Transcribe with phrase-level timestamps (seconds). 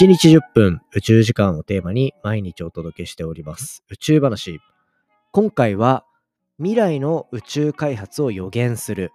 [0.00, 3.84] 1日10分宇宙時間をテーマに毎日お届けしております。
[3.90, 4.58] 宇宙話。
[5.32, 6.04] 今回は
[6.58, 9.12] 未来の宇宙開発を予言する。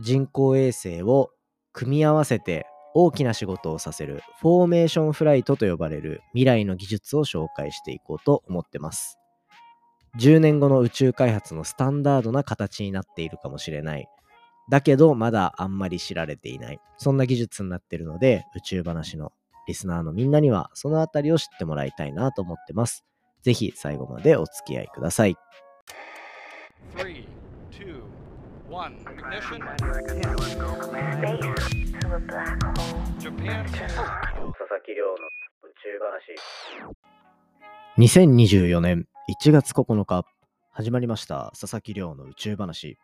[0.00, 1.30] 人工衛星を
[1.72, 4.22] 組み合わせて大きな仕事をさせる。
[4.40, 6.22] フォーメーションフライトと呼ばれる。
[6.32, 9.18] 未来の技術を紹介していこうと思ってます。
[10.18, 14.08] 10年後の宇宙開発のスタンダードな形になっているかもしれない。
[14.70, 19.32] だけどまだあんまり知られていないそんな技術になっているので宇宙話の
[19.66, 23.04] リスナーのみんなにはそのあたりを知ってもらいたいなと思ってます
[23.42, 25.36] ぜひ最後までお付き合いください
[26.96, 27.26] Three,
[27.70, 28.02] two,
[28.70, 28.96] one.
[29.06, 29.60] Ignition.
[33.18, 33.64] Japan.
[33.66, 35.16] 佐々木亮の宇
[35.82, 36.36] 宙話
[37.98, 39.06] 2024年
[39.42, 40.24] 1月9日
[40.70, 42.98] 始まりました佐々木亮の宇宙話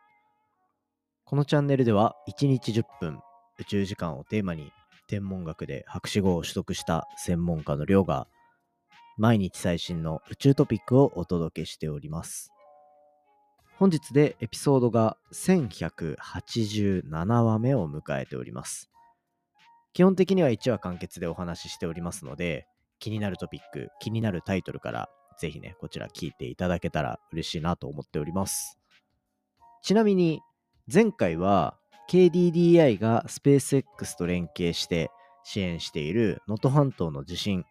[1.26, 3.20] このチャンネルでは1日10分
[3.58, 4.72] 宇宙時間をテーマに
[5.08, 8.26] 天文学で博士号を取得した専門家の亮が
[9.18, 12.50] 毎日最新の宇宙トピックをお届けしております
[13.78, 18.90] 本日でエピソードが1187話目を迎えております
[19.96, 22.66] 基本的には1話完結でお話ししておりますので、
[22.98, 25.08] 気になるトピック、気になるタイトルから、
[25.40, 28.78] ぜひね、こちら聞いていただけたら嬉しいなと思っております。
[29.82, 30.42] ちなみに、
[30.92, 31.76] 前回は
[32.08, 35.10] KDDI がスペース X と連携して
[35.42, 37.64] 支援している能登半島の地震、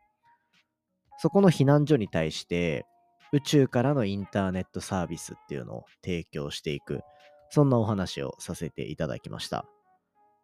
[1.17, 2.85] そこの避難所に対して、
[3.31, 7.02] 宇宙からのインターネットサービスっていうのを提供していく、
[7.49, 9.66] そんなお話をさせていただきました。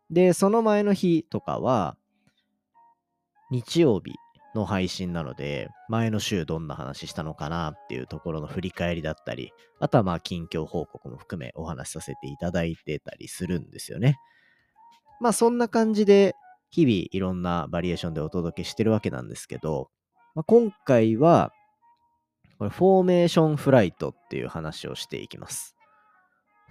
[0.09, 1.97] で、その前の日とかは、
[3.50, 4.13] 日曜日
[4.53, 14.17] の配信なので、前の週どんな話したのかなっていうところの振り返りだったり、あとはまあ近況報告も含めお話しさせていただいてたりするんですよね。
[15.19, 16.35] まあそんな感じで、
[16.69, 19.89] 日々いろんなバリエーションでお届けしてるわけなんですけど、
[20.35, 21.52] まあ、今回は、
[22.57, 25.75] これフォーメーションフライトっていう話をしていきます。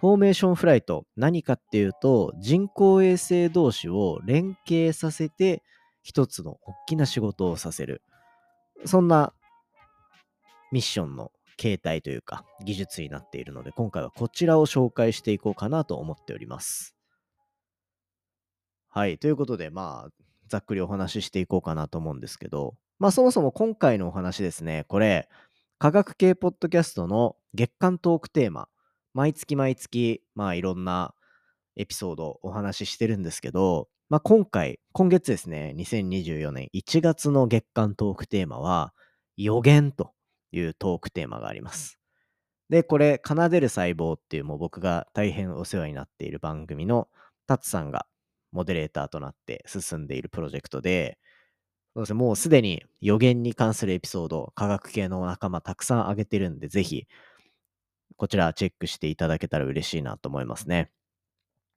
[0.01, 5.63] フォーメーションフライト、何かっていうと、人工衛星同士を連携させて、
[6.03, 8.03] 一つの大きな仕事をさせる。
[8.85, 9.33] そんな
[10.73, 16.95] ミッションの形態というか、技術になっているので、今回はこちらを紹介していこうかなと思っております。
[18.89, 20.11] はい、ということで、まあ、
[20.49, 25.29] ざっくりお話ししていこうかなと思うんですけど、まあ、そもそも今回のお話ですね、これ、
[25.79, 28.69] 科学系ポッドキャストの月間トークテーマ、
[29.15, 31.15] 毎月毎月、まあいろんな
[31.77, 38.93] エピソードお話ししてるんですけど、まあ今回、今月ですね、2024年1月の月間トークテーマは、
[39.37, 40.13] 予言と
[40.53, 41.99] いうトークテーマがあります。
[42.71, 47.09] で、これ、奏でる細胞っていうもう僕が大変お世話になっている番組の
[47.47, 48.07] タツさんが
[48.53, 51.19] モデレーターとなって進んでいるプロジェクトで、
[51.95, 57.07] そうですね、もうすでに予言に関するエピソード、科学系の仲間たくさん上げてるんで、ぜひ
[58.17, 60.91] こちらチェックしていただけたら嬉しいなと思いますね。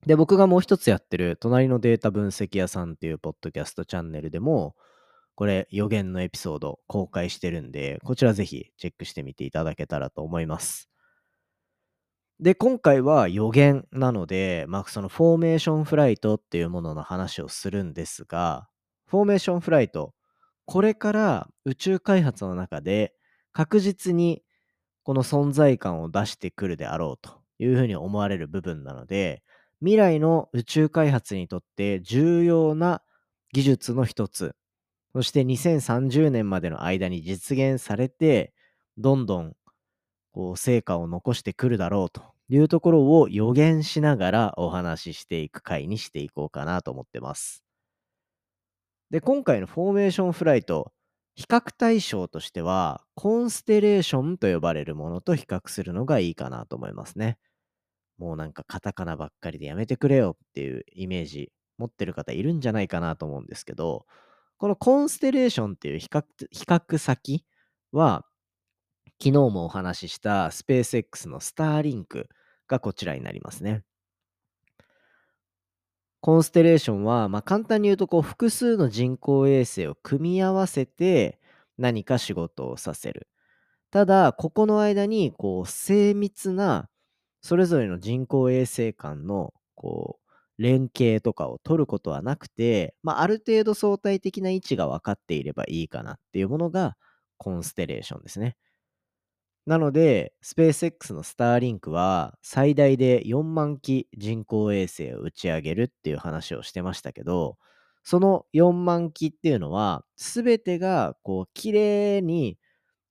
[0.06, 4.76] で、僕がもう一つやってる、隣のデータ分析屋さんっていうポッドキャストチャンネルでも、
[5.36, 10.90] これ予言のエピソード公開してるんで、こちらぜひチェックしてみていただけたらと思います。
[12.40, 18.68] で、今回は予言なので、まあそのフォーメーションフライトっていうものの話をするんですが、
[19.08, 20.14] フォーメーションフライト、
[20.66, 23.14] これから宇宙開発の中で
[23.52, 24.44] 確実に
[25.04, 29.44] この存在感を出してくるであろうというふうに思われる部分なので、
[29.84, 33.02] 未来の宇宙開発にとって重要な
[33.52, 34.56] 技術の一つ、
[35.12, 38.54] そして2030年までの間に実現されて、
[38.98, 39.54] どんどん
[40.32, 47.64] こう成果を残してくるだろうというところを予言しながらお話ししていく回にしていこうかなと思ってます。
[49.10, 50.94] で、今回のフォーメーションフライト、
[51.36, 57.38] 比較対象としては、コンステレーションと呼ばれるものと比較するのがいいかなと思いますね。
[58.24, 64.06] もうなんかカタカナばっかりでやめてくれよっていうイメージ持ってる方いるんじゃないかなと思うんですけど、
[64.58, 67.46] このコンステレーションっていう比較比較先
[67.92, 68.26] は、
[69.22, 72.30] 昨日もお話ししたスペース X のスターリンク
[72.70, 73.84] がこちらになりますね。
[76.22, 81.42] コンステレーションは、まあ、簡単に言うとこう複数の人工衛星を組み合わせて
[81.78, 83.28] 何か仕事をさせる。
[83.92, 86.90] ただ、ここの間にこう精密な
[87.44, 90.20] それぞれの人工衛星間のこ
[90.58, 96.96] う連携とかを取ることはなくて、まあ、ある程度相対的な位置が分かっていればいいかなっていうものが
[97.38, 98.56] コンステレーションですね。
[99.66, 107.58] なので、スペース X のスターリンクは最大で4万機人工衛星を打ち上げるっていう話をしてましたけど、
[108.04, 112.58] その4万機っていうのは、すべてがこう綺麗に、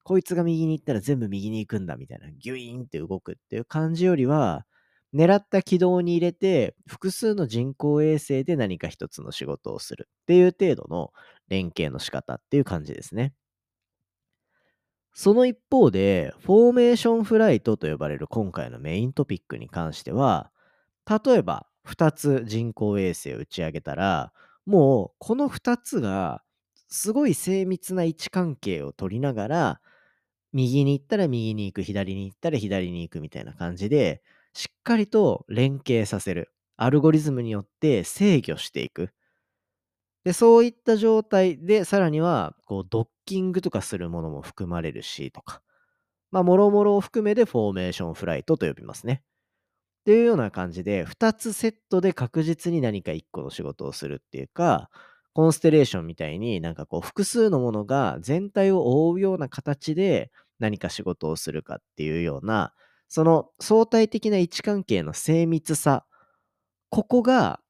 [0.05, 4.67] こいつが右に行ったら全部右に行くんだみたいな、ギュイーンって動くっていう感じよりは、
[5.15, 11.13] 狙った軌道に入れて、複数の人工衛星で何か一つの仕事をするっていう程度の
[11.49, 13.35] 連携の仕方っていう感じですね。
[15.15, 20.51] その一方で、フォーメーションフライトと呼ばれる今回のメイントピックに関しては、
[21.07, 24.33] 例えば2つ人工衛星を打ち上げたら、
[24.65, 26.43] もうこの2つが
[26.89, 29.81] すごい精密な位置関係を取りながら、
[30.53, 34.23] 右に行ったら右に行く、左に行ったら左に行くみたいな感じで、
[34.53, 36.53] しっかりと連携させる。
[36.77, 39.11] アルゴリズムによって制御していく。
[40.25, 45.63] で、そういった状態で、さらには、こう、ドッキングとかするものも含まれるし、とか。
[46.31, 49.23] まあ、もろもろを含めてフォーメーションフライトと呼びますね。
[50.03, 54.91] っていうような感じで、2つセットで確実に何か1個の仕事をするっていうか、
[55.35, 62.75] コンステレーションみたいになんかこう複数のものが全体を覆うような形で何か仕事をするかっていうような、
[63.09, 66.07] その相対的な位置関係の精密さ、
[66.91, 67.61] ここが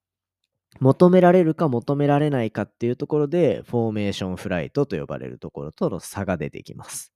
[0.81, 7.13] 求められるか求められないかっていうところで、フォーメーションフライトと呼ばれるところとの差が出てきます。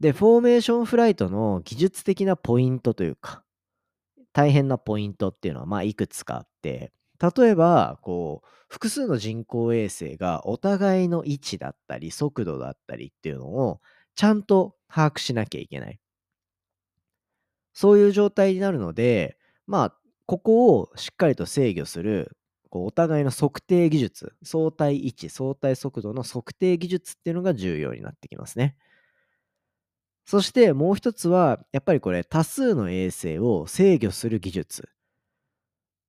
[0.00, 3.44] で、フォーメーションフライトの技術的なポイントというか、
[4.32, 13.80] 大変なポイントっていうのは、まあ、いくつかあって、例えば、こう、複数の人工衛星がお互いの位置だったり、速度だったりっていうのを、
[14.16, 16.00] ちゃんと把握しなきゃいけない。
[17.74, 19.96] そういう状態になるので、まあ、
[20.26, 22.36] ここをしっかりと制御する、
[22.70, 28.76] こうお互いの測定技術、相対位置、相対速度の測定技術っていうのが重要になってきますね。
[30.24, 34.88] そしてもう一つは、やっぱりこれ多数の衛星を制御する技術。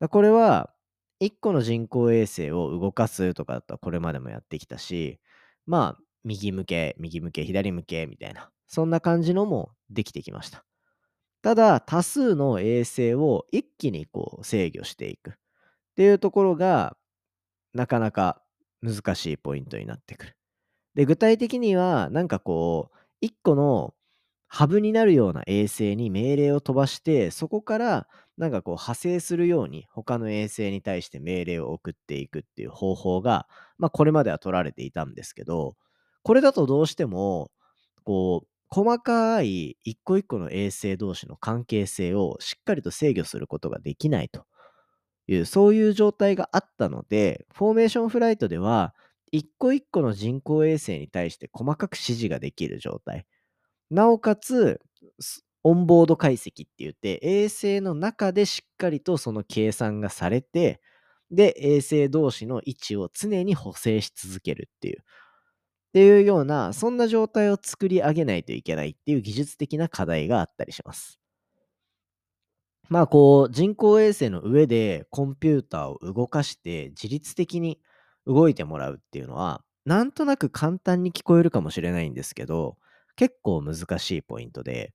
[0.09, 0.73] これは、
[1.21, 5.19] 1個の人工衛星を動かすとかだったらこれまでもやってきたし、
[5.65, 10.65] まあ、右向け、右向け、左向けみたいな、そんな感じのもできてきました。
[11.41, 15.33] ただ、多数の衛星を一気にこう制御していくっ
[15.95, 16.95] ていうところが、
[17.73, 18.41] なかなか
[18.81, 20.37] 難しいポイントになってくる。
[20.95, 23.93] で、具体的には、なんかこう、一個の
[24.47, 28.07] ハブになるような衛星に命令を飛ばして、そこから
[28.37, 33.47] なんかこう派生するように他の衛星に対して命令を送っていくっていう方法が、
[33.77, 35.75] まあこれまでは取られていたんですけど、
[36.23, 37.51] これだとどうしても、
[38.03, 44.45] こう、細かい一個一個の衛星同士の関係性をしっかりと制御することができないと
[45.27, 48.95] いう、そういう状態があったので、フォーメーションフライトでは、
[49.31, 53.25] 一個一個の人工衛星に対して細かく指示ができる状態。
[53.91, 54.81] なおかつ、
[55.63, 60.81] オンボード解析って言って、衛星の中でしっかりとその計算がされて、
[61.31, 64.99] で、衛星同士の位置を常に補正し続けるっていう。
[64.99, 65.03] っ
[65.93, 71.19] ていうような、そんな状態を作り上げないといけないっていう技術的な課題があったりします。
[72.89, 77.79] まあこう、人工衛星の上でコンピューターを動かして自律的に
[78.25, 82.77] 動いてもらうっていうのは、なんとなく簡単に聞こえるかもしれないんですけど、
[83.15, 84.93] 結構難しいポイントで、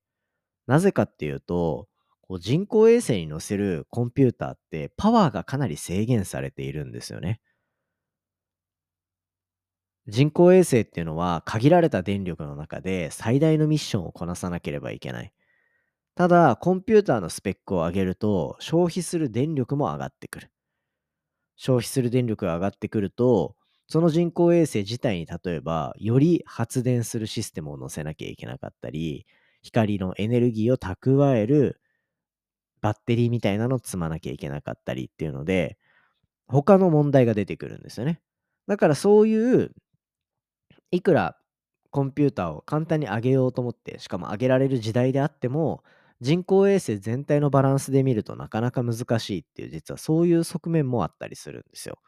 [0.69, 1.88] なぜかっていうと、
[2.23, 7.41] こう人工衛星に載せるコンピューターってパワーがかなり制限されているんですよね。
[10.09, 15.33] 人工衛星っていうのは限られた電力の中で最大のミッションをこなさなければいけない。
[16.16, 20.50] ただ、コンピューターのスペックを上げると消費する電力も上がってくる。
[21.57, 23.54] 消費する電力が上がってくると、
[23.88, 29.26] その人工衛星自体に例えば、より発電するシステムを載せなきゃいけなかったり、
[29.69, 31.81] 光のエネルギーを蓄える
[32.81, 35.79] バッテリーみたいなのを積まなきゃいけなかったりっていうので、
[36.49, 38.21] 他の問題が出てくるんですよね。
[38.69, 39.73] だからそういう、
[40.91, 41.37] いくら
[41.91, 45.83] コンピューターを簡単に上げようと思って、しかも上げられる時代であっても、
[46.21, 51.99] 人工衛星全体のバランスで見るとなかなか難しいっていう、実はそういう側面もあったりするんですよ。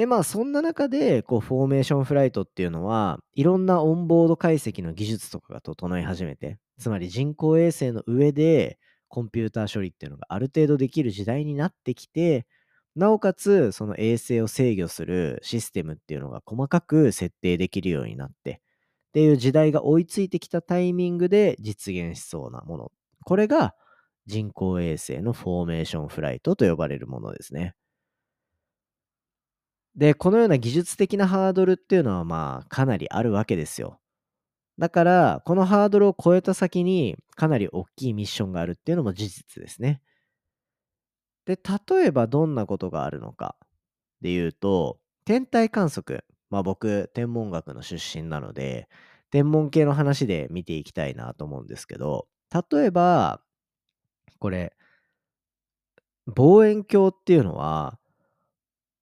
[0.00, 8.78] で、まあそんな中で、こう、フォーメーションフライトっていうのは、いろんなオンボード解析の技術とかが整い始めて、つまり人工衛星の上で
[9.08, 12.46] コンピューター処理っていうのがある程度できる時代になってきて、
[12.96, 18.62] なおかつ、その衛星を制御するシステムっていうのが細かく設定できるようになって、
[19.08, 22.92] っていう時代が追いついてきたタイミングで実現しそうなもの。
[23.26, 23.74] これが
[24.24, 27.74] 人工衛星のフォーメーションフライトと呼ばれるものですね。
[29.96, 34.00] で、このような技術的なハードルっていうのはまあかなりあるわけですよ。
[34.78, 40.02] だから、このハードルを超えた先にかなり大きいミッションがあるっていうのも事実ですね。
[41.46, 41.58] で、
[41.90, 43.56] 例えばどんなことがあるのか
[44.22, 46.24] で言うと、天体観測。
[46.50, 48.88] まあ僕、天文学の出身なので、
[49.30, 52.28] 天文系の話で見ていきたいなと思うんですけど、
[52.72, 53.42] 例えば、
[54.40, 54.74] これ、
[56.26, 57.99] 望遠鏡っていうのは、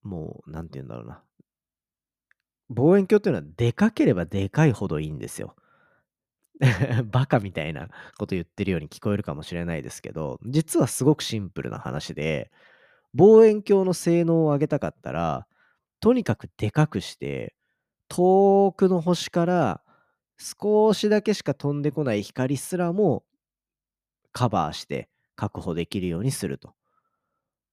[0.08, 1.22] もう、なんて言うんだろうな。
[2.70, 5.54] 望遠鏡っていうのはでかければでかいほどいいんですよ。
[7.04, 7.88] バカみたいな
[8.18, 12.50] こと言ってるように聞こえるかもしれないですけど、実はすごくシンプルな話で、
[13.14, 15.46] 望遠鏡の性能を上げたかったら、
[16.00, 17.54] とにかくでかくして、
[18.08, 19.82] 遠くの星から
[20.38, 23.24] 少しだけしか飛んでこない光すらも
[24.32, 26.74] カバーして確保できるようにすると。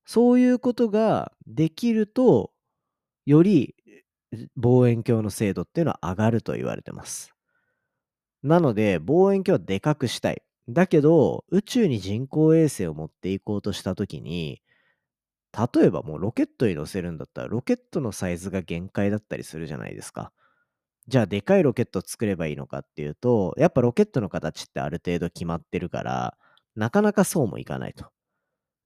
[0.05, 2.51] そういうことができると、
[3.25, 3.75] より
[4.55, 7.33] 望遠鏡の精度っていうのは上がると言われてます。
[8.43, 10.41] なので、望遠鏡はでかくしたい。
[10.69, 14.61] だけど、宇宙に人工衛星を持っていこうとしたときに、
[15.53, 20.31] 例えばもうロケットに乗せるんだったら、ロケットのサイズが限界だったりするじゃないですか。
[21.07, 26.37] じゃあ、でかいロケットを作ればいいのかっていうと、やっぱロケットの形ってある程度決まってるから、
[26.75, 28.07] なかなかそうもいかないと。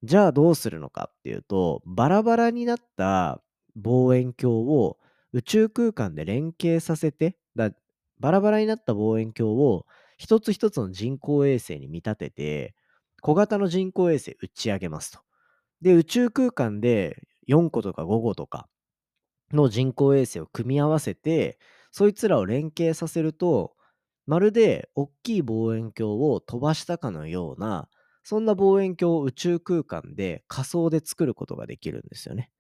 [0.04, 3.42] じゃあどうするのかっていうと、バラバラになった
[3.76, 4.98] 望遠鏡を
[5.34, 7.72] 宇宙空間で連携させて、だ
[8.20, 9.86] バラバラになった望遠鏡を
[10.18, 12.76] 一つ一つの人工衛星に見立てて、
[13.22, 15.20] 小型の人工衛星打ち上げますと。
[15.82, 18.68] で、宇宙空間で4個とか5個とか
[19.52, 21.60] の人工衛星を組み合わせて、
[21.92, 23.76] そいつらを連携させると、
[24.28, 27.90] まるで大きい望遠鏡を飛ばしたかのような、
[28.30, 32.52] そんな望遠鏡を宇宙空間で仮想で作ることができるんですよね。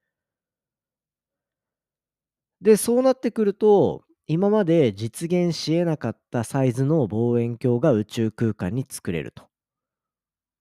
[2.62, 9.48] で、そうなってくると、今まで実現し得なかったサイズの望遠鏡が宇宙空間に作れると。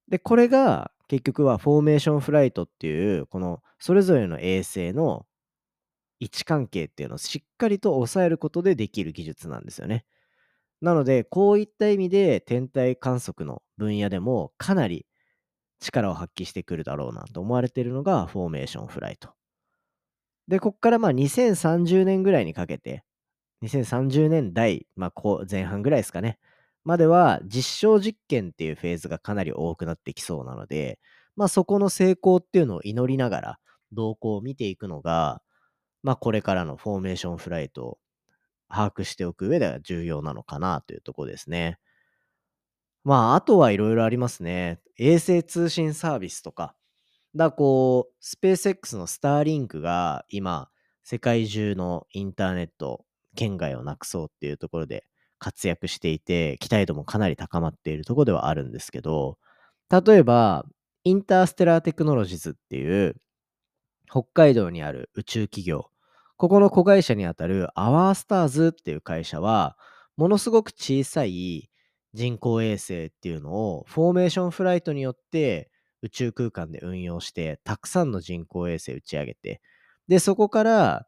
[0.09, 5.27] で、これが結局はフォーメーションフライトっていう、このそれぞれの衛星の
[6.21, 10.05] 位置関係っていうのをしっかりと抑えることでできる技術なんですよね。
[10.81, 15.07] なので、こういった意味で天体観測の分野でもかなり
[15.81, 19.31] 力を発揮してくるだろうなと思われているのがフォーメーションフライト。
[20.49, 23.05] で、こっからまあ2030年ぐらいにかけて、
[23.63, 26.39] 2030年代、まあ前半ぐらいですかね、
[26.85, 30.99] までは実証実験っていうフェーズがかなり多くなってきそうなので、
[31.37, 33.59] まあそこの成功っていうのを祈りながら
[33.93, 35.43] 動向を見ていくのが、
[36.03, 37.99] まあこれからのフォーメーションフライト
[38.69, 41.79] 把握しておく上では重要なのかなというところですね。
[43.05, 44.81] まああとはいろいろありますね。
[44.99, 46.75] 衛星通信サービスとか、
[47.35, 50.71] だこう、スペース X のスターリンクが今、
[51.05, 55.05] 世界中のインターネット圏外をなくそうっていうところで
[55.39, 59.39] 活躍していて、期待度もかなり高まっているところではあるんですけど、
[59.91, 60.67] 例えば、
[61.05, 63.17] インターステラーテクノロジーズっていう、
[64.11, 65.91] 北海道にある宇宙企業、
[66.39, 69.77] ここの子会社にあたるアワースターズっていう会社は、
[70.17, 71.69] ものすごく小さい
[72.15, 75.69] 人工衛星っていうのをフォーメーションフライトによって
[76.03, 79.61] 宇宙空間で運用して、たくさんの人工衛星打ち上げて、
[80.07, 81.07] で、そこから、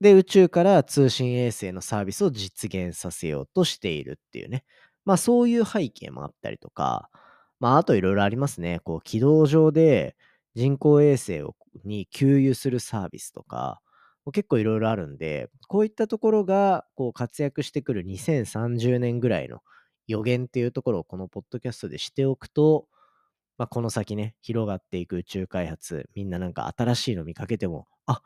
[0.00, 4.64] で、宇宙から通信衛星のサービスを実現させようとしているっていうね。
[5.04, 7.10] まあそういう背景もあったりとか、
[7.60, 8.80] まああといろいろありますね。
[8.82, 10.16] こう軌道上で
[10.54, 13.80] 人工衛星をに給油するサービスとか、
[14.32, 19.60] 結構いろいろあるんで、こういったところがこう活躍してくる2030年ぐらいの
[20.06, 22.86] 予言っていうところをこのポッドキャストでしておくと、
[23.58, 28.22] まあ、この先ね、広がっていく宇宙開発、みんななんか新しいの見かけても、あ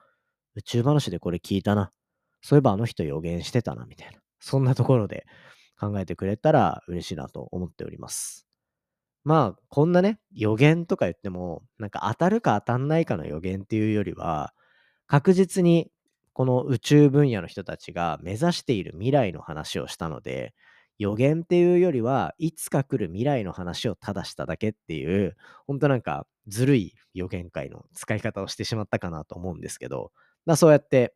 [0.55, 1.93] 宇宙話でこれ聞いたな。
[2.41, 4.21] そういえばあの人予言してたな、みたいな。
[4.39, 5.27] そんなところで
[5.81, 8.47] 考えてくれたら嬉しいなと思っております。
[9.25, 14.55] まあ、こんなね、予言とか言っても、なんか当たるか当たんないかの予言っていうよりは、
[15.07, 15.91] 確実に
[16.35, 20.55] この宇宙分野の人たちが目指している未来の話をしたので、
[20.99, 25.37] 予言っていうよりは、いつか来る未来の話をただしただけっていう、
[25.67, 30.13] ほんとなんかずるい予言会の使い方をしてしまったかなと思うんですけど、
[30.47, 31.15] まあそうやって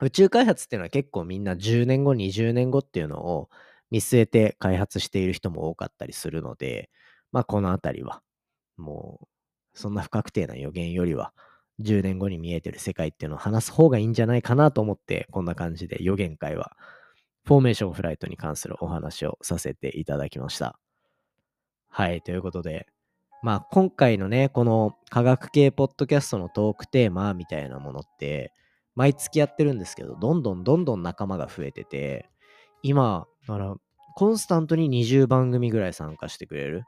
[0.00, 3.48] 宇宙開発っていうのは結構みんな10年後、20年後っていうのを
[3.90, 6.90] 見据えて開発している人も多かったりするので、
[7.32, 8.22] まあこのあたりは、
[8.78, 9.20] も
[9.74, 11.34] うそんな不確定な予言よりは、
[11.82, 16.76] 10年後に見えてる世界っていうのを話す方がいいんじゃないかなと思って、こんな感じで予言会は、
[17.44, 20.78] フォーメーションフライトに関するお話をさせていただきました。
[21.88, 22.86] はい、ということで、
[23.42, 28.52] まあ今回のね、この科学系ポッドキャストのトークテーマみたいなものって、
[28.94, 32.30] 毎月やってるんですけど、どんどんどんどん仲間が増えてて、
[32.82, 33.74] 今、だから、
[34.14, 36.84] コンスタントに20番組ぐらい参加してくれる。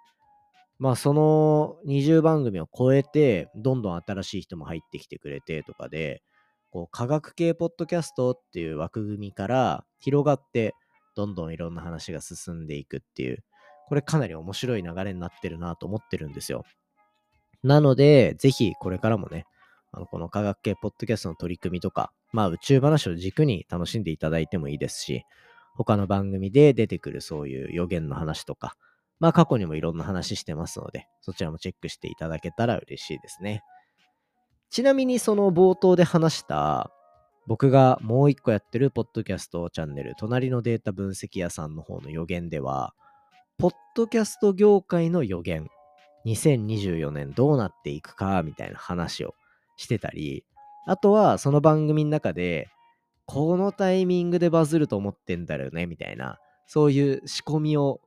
[0.78, 6.22] まあ、その20番組を超えて、どんどん新しい人も入ってきてくれてとかで、
[6.70, 10.74] こう、科学系ポッドキャストっていう枠組みから広がって、
[11.14, 13.44] どんどんいろんな話が進んでいくっていう、
[13.86, 16.64] これかなり面白い流れになってるなと思ってるんですよ。
[17.62, 19.46] なので、ぜひこれからもね、
[19.92, 25.24] あのこの科学系ポッドキャストの取り組みとか、まあ宇宙話を軸に楽しんでいただいてもいいですし、
[25.76, 28.74] 他の番組で出てくるそういう予言の話とか、
[29.24, 33.62] まあ過去にもいろんな話してますので、そちらもチェックしていただけたら嬉しいですね。
[34.68, 36.90] ちなみにその冒頭で話した、
[37.46, 42.92] 僕がもう一個やってるポッドキャストチャンネル、隣のデータ分析屋さんの方の予言では、
[43.56, 45.70] ポッドキャスト業界の予言、
[46.26, 49.34] 2024年どうなっていくか、みたいな話を
[49.78, 50.44] してたり、
[50.86, 52.68] あとはその番組の中で、
[53.24, 58.02] このタイミングでバズると思ってんだよね、みたいな、そういう仕込みを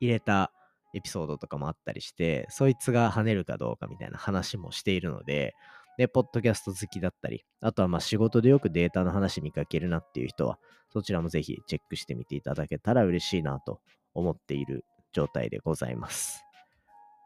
[0.00, 0.52] 入れた
[0.94, 5.54] エピソードとかもあったりして、そいつが跳ねるかどうかみたいな話もしているので、
[5.98, 10.58] で、ポッドキャスト好きだったり、あとはまあ仕事でよくデータの話見かけるなっていう人は、
[10.92, 13.80] そちらもぜひチェックしてみていただけたら嬉しいなと
[14.14, 16.44] 思っている状態でございます。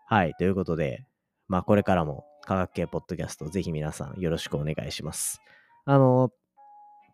[0.07, 1.05] はい、ということで、
[1.49, 5.41] まあこれからも科学系ポッドキャストぜひ皆さんよろしくお願いします。
[5.85, 6.31] あの、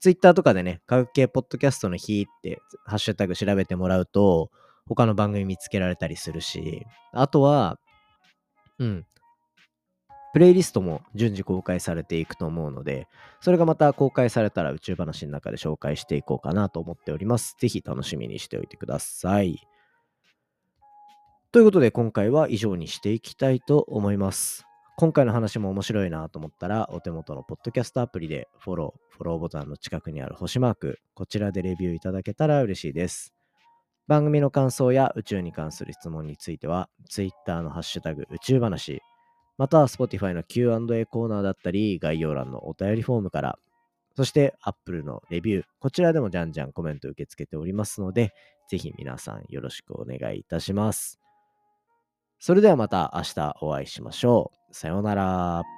[0.00, 4.50] ツイッターとかでね、科学系ポッドキャストの日ってハッシュタグ調べてもらうと、
[4.88, 7.78] 他の番組見つけられたりするし、あとは、
[8.78, 9.06] うん、
[10.32, 13.08] プレイリストも順次公開されていくと思うので、
[13.40, 17.56] それがまた公開されたら宇宙話の中で紹介していこうかなと思っております。
[17.58, 19.66] ぜひ楽しみにしておいてください。
[21.50, 24.64] ということで今回は以上にしていきたいと思います。
[24.98, 33.37] 今回の話も面白いなと思ったら、お手元のポッドキャストアプリでフォロー、フォローボタンの近くにある星マーク、こちらでレビューいただけたら嬉しいです。
[34.08, 39.02] 番組の感想や宇宙に関する質問については、Twitter のハッシュタグ宇宙話、
[39.58, 43.58] または Spotify の Q&A コーナーだったり、概要欄のお便りフォームから、
[44.16, 48.32] そして Apple のレビュー、こちらでもじゃんじゃんコメント受け付けておりますので、
[48.68, 51.20] ぜひ皆さんよろしくお願いいたします。
[52.38, 54.74] それではまた明日お会いしましょう。
[54.74, 55.77] さようなら。